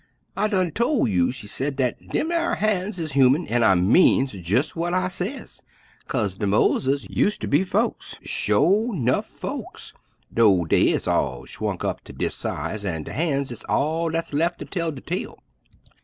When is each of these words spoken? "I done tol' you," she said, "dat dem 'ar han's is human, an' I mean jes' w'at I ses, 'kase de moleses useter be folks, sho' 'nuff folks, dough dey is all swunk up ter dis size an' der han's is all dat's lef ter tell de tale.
"I 0.35 0.47
done 0.47 0.71
tol' 0.71 1.07
you," 1.07 1.31
she 1.31 1.45
said, 1.45 1.75
"dat 1.75 2.09
dem 2.09 2.31
'ar 2.31 2.55
han's 2.55 2.97
is 2.97 3.11
human, 3.11 3.45
an' 3.47 3.61
I 3.63 3.75
mean 3.75 4.27
jes' 4.31 4.69
w'at 4.69 4.95
I 4.95 5.09
ses, 5.09 5.61
'kase 6.07 6.33
de 6.33 6.47
moleses 6.47 7.05
useter 7.07 7.47
be 7.47 7.63
folks, 7.63 8.15
sho' 8.23 8.87
'nuff 8.95 9.27
folks, 9.27 9.93
dough 10.33 10.65
dey 10.65 10.87
is 10.87 11.07
all 11.07 11.45
swunk 11.45 11.83
up 11.85 12.03
ter 12.03 12.13
dis 12.13 12.33
size 12.33 12.83
an' 12.83 13.03
der 13.03 13.13
han's 13.13 13.51
is 13.51 13.63
all 13.65 14.09
dat's 14.09 14.33
lef 14.33 14.57
ter 14.57 14.65
tell 14.65 14.91
de 14.91 15.01
tale. 15.01 15.37